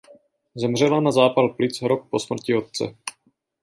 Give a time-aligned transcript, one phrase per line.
[0.55, 2.95] Zemřela na zápal plic rok po smrti otce.